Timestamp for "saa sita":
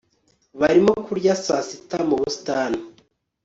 1.45-1.97